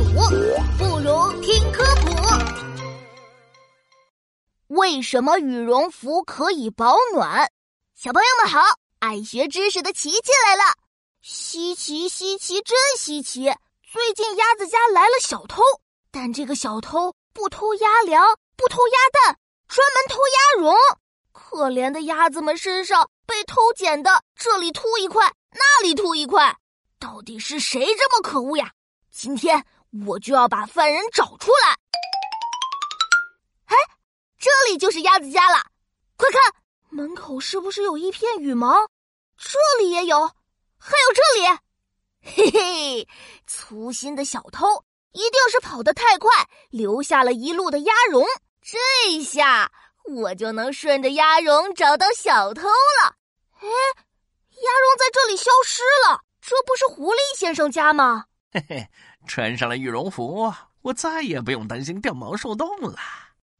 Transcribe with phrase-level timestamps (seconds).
[0.00, 0.06] 鼠，
[0.78, 2.10] 不如听科普。
[4.68, 7.50] 为什么羽绒服可以保暖？
[7.94, 8.60] 小朋友们好，
[9.00, 10.62] 爱学知识的琪琪来了。
[11.20, 13.52] 稀奇稀奇，真稀奇！
[13.92, 15.62] 最近鸭子家来了小偷，
[16.10, 18.24] 但这个小偷不偷鸭粮，
[18.56, 19.36] 不偷鸭蛋，
[19.68, 20.74] 专门偷鸭绒。
[21.32, 26.56] 可怜的鸭子们身上被偷捡的，这里秃一块，那里秃一块。
[26.98, 28.72] 到底是谁这么可恶呀？
[29.10, 29.64] 今天
[30.06, 31.76] 我就要把犯人找出来。
[33.66, 33.76] 哎，
[34.38, 35.62] 这里就是鸭子家了，
[36.16, 36.40] 快看，
[36.90, 38.88] 门口是不是有一片羽毛？
[39.36, 40.28] 这里也有，
[40.78, 41.58] 还有这里。
[42.22, 43.08] 嘿嘿，
[43.46, 46.30] 粗心的小偷一定是跑得太快，
[46.70, 48.24] 留下了一路的鸭绒。
[48.62, 49.72] 这下
[50.04, 53.16] 我就能顺着鸭绒找到小偷了。
[53.54, 56.20] 哎，鸭绒在这里消失了。
[56.40, 58.26] 这不是狐狸先生家吗？
[58.52, 58.88] 嘿嘿，
[59.26, 62.98] 穿上了羽绒服，我再也不用担心掉毛受冻了。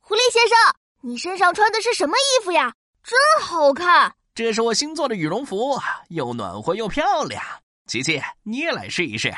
[0.00, 0.56] 狐狸先生，
[1.02, 2.74] 你身上穿的是什么衣服呀？
[3.02, 4.14] 真好看！
[4.34, 7.42] 这是我新做的羽绒服，又暖和又漂亮。
[7.86, 9.32] 琪琪，你也来试一试。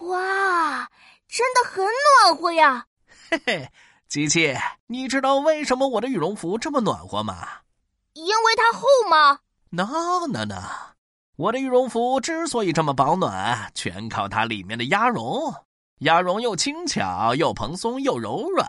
[0.00, 0.88] 哇，
[1.28, 2.86] 真的很暖和呀！
[3.30, 3.70] 嘿嘿，
[4.08, 7.48] 琪琪，你知道为什么我的羽绒服这么暖和吗？
[8.14, 10.91] 因为它厚吗？No No No。
[11.36, 15.52] 我的羽绒服之所以这么保暖，全靠它里面的鸭绒。
[16.00, 18.68] 鸭绒又轻巧又蓬松又柔软，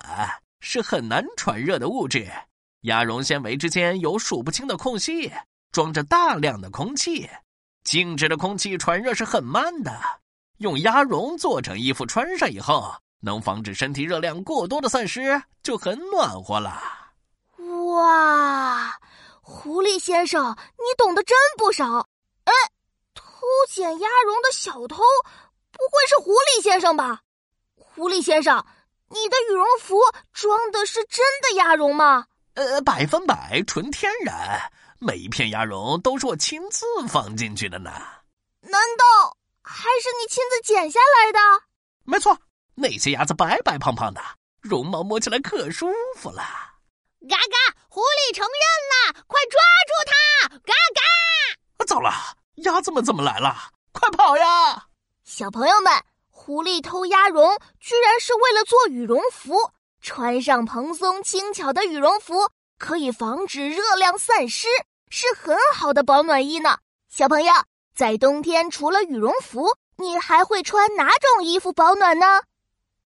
[0.61, 2.31] 是很难传热的物质。
[2.81, 5.31] 鸭绒纤维之间有数不清的空隙，
[5.72, 7.30] 装着大量的空气。
[7.84, 9.91] 静止的空气传热是很慢的。
[10.59, 16.81] 用鸭绒做成衣服穿上以后，能防止身体热量过多的散失，就很暖和了。
[17.58, 18.97] 哇，
[19.41, 22.08] 狐狸先生，你懂得真不少。
[22.45, 22.53] 哎，
[23.13, 23.23] 偷
[23.69, 25.03] 捡鸭绒的小偷，
[25.72, 27.22] 不会是狐狸先生吧？
[27.75, 28.66] 狐狸先生，
[29.09, 30.00] 你的羽绒服
[30.31, 32.27] 装的是真的鸭绒吗？
[32.55, 37.91] 呃，百分百纯天然，每一片鸭绒都是我亲自放进去的呢。
[38.62, 41.39] 难道还是你亲自剪下来的？
[42.03, 42.38] 没错，
[42.75, 44.22] 那些鸭子白白胖胖的，
[44.62, 46.41] 绒毛摸起来可舒服了。
[47.29, 50.50] 嘎嘎，狐狸承认了，快抓住它！
[50.59, 51.85] 嘎嘎。
[51.85, 52.12] 糟了，
[52.58, 53.56] 鸭子们怎么来了？
[53.91, 54.88] 快跑呀！
[55.24, 55.91] 小朋友们，
[56.30, 59.56] 狐狸偷鸭绒，居然是为了做羽绒服。
[60.02, 64.68] 穿上蓬松轻巧的羽绒服，可以防止热量散失，
[65.09, 66.78] 是很好的保暖衣呢。
[67.09, 67.53] 小朋友，
[67.96, 72.44] 在冬天除了羽绒服，你还会穿哪种衣服保暖呢？